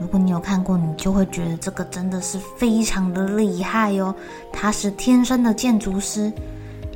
[0.00, 4.14] 如果你有看过，你就会觉得这个真的是非常的厉害哦。
[4.50, 6.32] 他是天生的建筑师，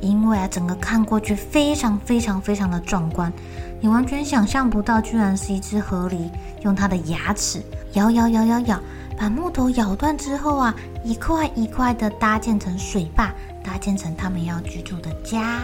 [0.01, 3.31] 因为啊，整个看过去非常非常非常的壮观，
[3.79, 6.31] 你完全想象不到，居然是一只河狸
[6.63, 7.61] 用它的牙齿
[7.93, 8.79] 咬咬咬咬咬，
[9.15, 13.31] 把木头咬断之后啊，一块一块的搭建成水坝，
[13.63, 15.61] 搭建成他们要居住的家。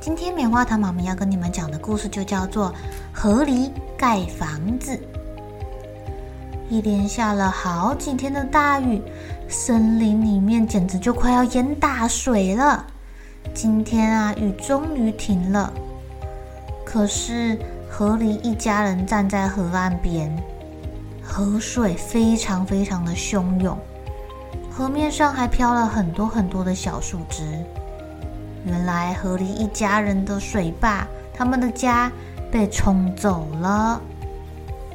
[0.00, 2.70] 今天棉花糖妈咪要跟你们讲的故事就叫做
[3.12, 4.96] 《河狸盖房子》。
[6.70, 9.02] 一连下了好几天的大雨，
[9.48, 12.86] 森林里面简直就快要淹大水了。
[13.52, 15.72] 今天啊，雨终于停了。
[16.84, 20.32] 可是河狸一家人站在河岸边，
[21.20, 23.76] 河水非常非常的汹涌，
[24.70, 27.42] 河面上还飘了很多很多的小树枝。
[28.64, 32.12] 原来河狸一家人的水坝，他们的家
[32.48, 34.00] 被冲走了。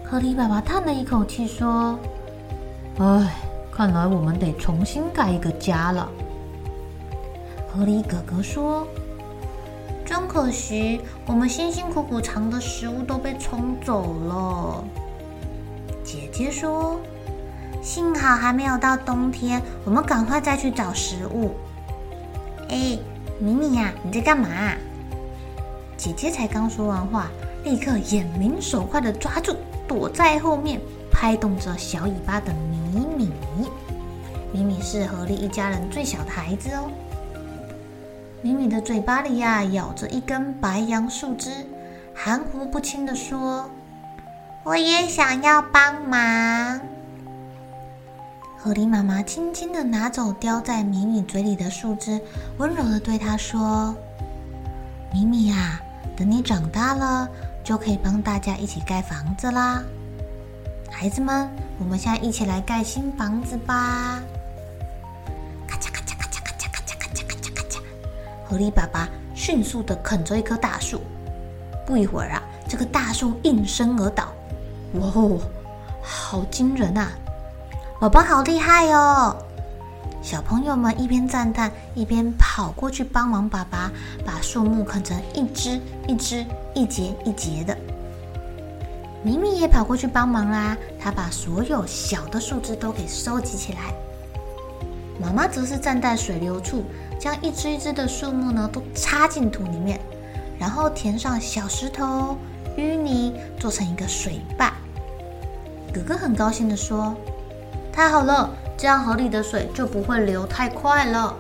[0.08, 1.98] 河狸爸爸叹了一口气说
[3.00, 3.36] ：“唉，
[3.72, 6.08] 看来我们得重新盖一个家了。”
[7.68, 8.88] 河狸哥哥说
[10.06, 14.84] ：“真可惜，我们辛辛苦苦藏的食物都被冲走了。”
[16.06, 17.00] 姐姐说
[17.82, 21.56] ：“幸好还没有到冬天，我们赶快再去找食物。”
[22.70, 22.98] 哎，
[23.40, 24.48] 米米呀，你在干嘛？
[25.98, 27.28] 姐姐才刚说完话，
[27.64, 29.56] 立刻眼明手快的抓住。
[29.88, 30.80] 躲在后面
[31.12, 33.32] 拍动着小尾巴的米米，
[34.52, 36.90] 米米是河狸一家人最小的孩子哦。
[38.42, 41.50] 米米的嘴巴里呀、咬着一根白杨树枝，
[42.14, 43.70] 含糊不清地说
[44.64, 46.80] ：“我也想要帮忙。”
[48.58, 52.20] 河狸妈妈轻轻地拿走叼在米米嘴里的树枝，
[52.58, 53.96] 温柔地对她说
[55.14, 55.80] ：“米米呀，
[56.16, 57.28] 等你长大了。”
[57.66, 59.82] 就可以帮大家一起盖房子啦，
[60.92, 61.50] 孩子们，
[61.80, 64.22] 我们现在一起来盖新房子吧！
[65.68, 67.80] 咔嚓咔嚓咔嚓咔嚓咔嚓咔嚓咔嚓咔嚓，
[68.48, 71.02] 河狸爸爸迅速地啃着一棵大树，
[71.88, 74.32] 不一会儿啊，这个大树应声而倒。
[75.00, 75.40] 哇哦，
[76.04, 77.10] 好惊人啊！
[78.00, 79.36] 宝宝好厉害哦！
[80.26, 83.92] 小朋友们一边赞叹，一边跑过去帮忙爸爸
[84.26, 86.44] 把树木啃成一枝一枝、
[86.74, 87.78] 一节一节的。
[89.24, 93.94] 米米也跑过去帮忙啦，他把所有小的树枝都给收集起来。
[95.22, 96.84] 妈妈则是站在水流处，
[97.20, 100.00] 将一枝一枝的树木呢都插进土里面，
[100.58, 102.36] 然后填上小石头、
[102.80, 104.74] 淤泥，做成一个水坝。
[105.94, 107.16] 哥哥很高兴地说
[107.94, 111.36] ：“太好了！”这样河里的水就不会流太快了。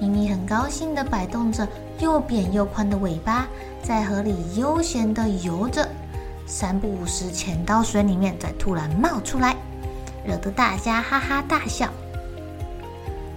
[0.00, 1.66] 咪咪很高兴地摆动着
[2.00, 3.46] 又扁又宽的尾巴，
[3.82, 5.88] 在河里悠闲地游着，
[6.44, 9.54] 三不五时潜到水里面，再突然冒出来，
[10.26, 11.88] 惹得大家哈哈大笑。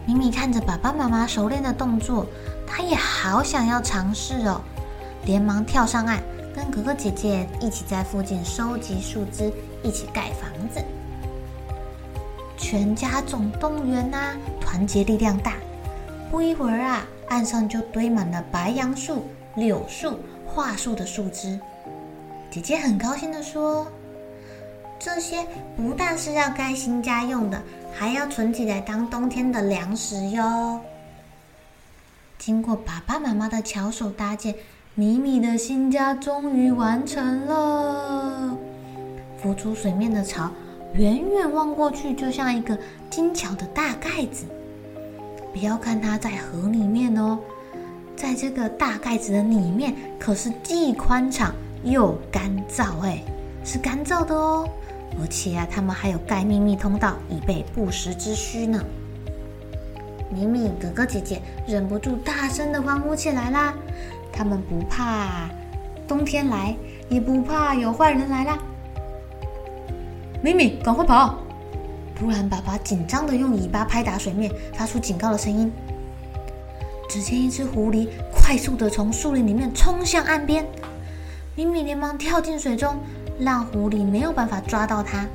[0.08, 2.26] 咪咪看着爸爸妈妈熟练的动作，
[2.66, 4.60] 他也好想要尝试哦，
[5.26, 6.20] 连忙跳上岸，
[6.56, 9.52] 跟哥哥姐姐一起在附近收集树枝，
[9.84, 10.84] 一起盖房子。
[12.58, 15.54] 全家总动员呐、啊，团结力量大。
[16.32, 19.26] 不一会儿啊，岸上就堆满了白杨树、
[19.56, 21.60] 柳树、桦树的树枝。
[22.50, 23.88] 姐姐很高兴地说
[25.00, 27.62] ：“这些不但是要盖新家用的，
[27.94, 30.80] 还要存起来当冬天的粮食哟。”
[32.40, 34.56] 经过爸爸妈妈的巧手搭建，
[34.94, 38.58] 米米的新家终于完成了。
[39.42, 40.52] 浮出水面的巢。
[40.98, 42.78] 远远望过去，就像一个
[43.10, 44.46] 精巧的大盖子。
[45.52, 47.38] 不要看它在河里面哦，
[48.16, 51.54] 在这个大盖子的里面，可是既宽敞
[51.84, 53.22] 又干燥，哎，
[53.66, 54.68] 是干燥的哦，
[55.20, 58.82] 而且啊，他们还有盖秘密通道，以备不时之需呢。
[60.30, 63.74] 米米哥哥姐姐忍不住大声的欢呼起来啦！
[64.32, 65.50] 他们不怕
[66.08, 66.76] 冬天来，
[67.10, 68.58] 也不怕有坏人来啦。
[70.46, 71.40] 米米，赶快跑！
[72.16, 75.74] 突然，爸爸紧张的用尾巴拍打水面，发出警告的声音。
[77.10, 80.64] 只见一只狐狸快速的从树林里面冲向岸边，
[81.56, 82.96] 米米连忙跳进水中，
[83.40, 85.26] 让狐狸没有办法抓到它。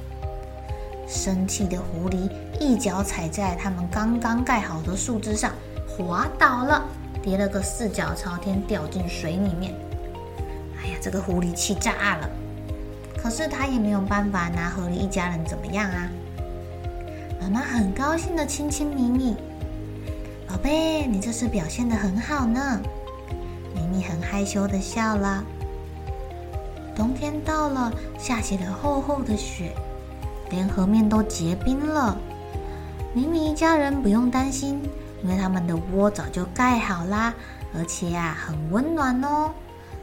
[1.09, 2.31] 生气的狐狸
[2.61, 5.51] 一脚踩在他们刚刚盖好的树枝上，
[5.89, 6.85] 滑倒了，
[7.21, 9.75] 跌了个四脚朝天，掉进水里面。
[10.81, 12.31] 哎呀，这个狐狸气炸了！
[13.23, 16.09] 可是他也没有办法拿河狸一家人怎么样啊。
[17.41, 19.37] 妈妈很高兴的亲亲米米，
[20.49, 22.81] 宝贝，你这次表现得很好呢。
[23.75, 25.45] 米米很害羞的笑了。
[26.95, 29.73] 冬天到了，下起了厚厚的雪。
[30.51, 32.17] 连河面都结冰了，
[33.15, 34.83] 米米一家人不用担心，
[35.23, 37.33] 因为他们的窝早就盖好啦，
[37.73, 39.53] 而且呀、很温暖哦。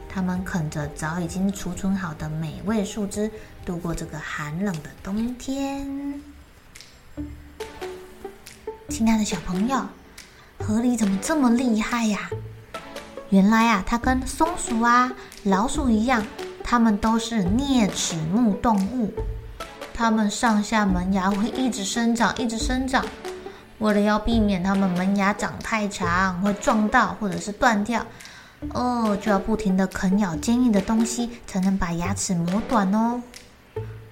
[0.08, 3.30] 他们啃着早已经储存好的美味树枝，
[3.64, 6.20] 度过这个寒冷的冬天。
[8.88, 9.86] 亲爱的小朋友，
[10.58, 12.30] 河狸怎么这么厉害呀？
[13.30, 15.12] 原来啊，它跟松鼠啊、
[15.44, 16.26] 老鼠一样，
[16.64, 19.12] 它们都是啮齿目动物。
[19.92, 23.04] 它们上下门牙会一直生长，一直生长。
[23.78, 28.04] 为了要避免它们门牙长太长会撞到或者是断掉，
[28.74, 33.22] 哦，就要不停地啃咬坚硬的东西，才能把牙齿磨短哦。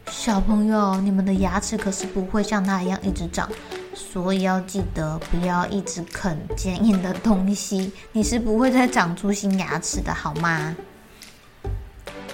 [0.09, 3.49] 小朋友，你们的牙齿可是不会像它一样一直长，
[3.93, 10.77] 所以要记得不要一直啃坚硬的东西，你是不会再长出新牙齿的，好吗？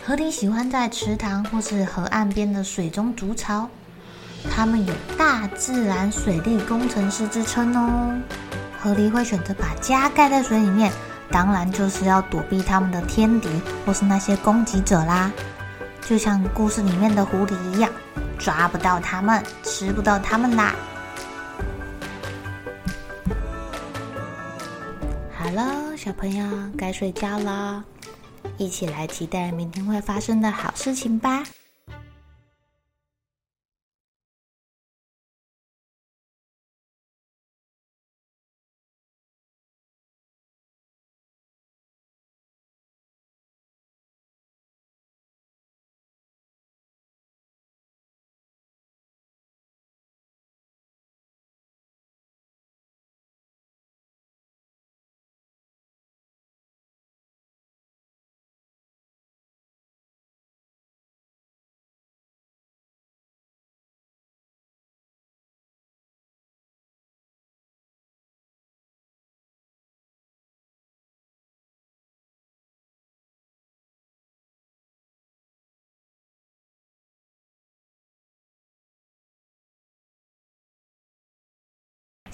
[0.05, 3.71] 河狸喜欢在池塘或是河岸边的水中筑巢，
[4.51, 8.21] 它们有大自然水利工程师之称哦。
[8.79, 10.93] 河狸会选择把家盖在水里面，
[11.33, 13.49] 当然就是要躲避他们的天敌
[13.85, 15.33] 或是那些攻击者啦。
[16.03, 17.91] 就像故事里面的狐狸一样，
[18.39, 20.75] 抓不到它们，吃不到它们啦。
[25.35, 26.47] 好了，小朋友
[26.77, 27.83] 该睡觉了。
[28.59, 31.43] 一起来期待明天会发生的好事情吧！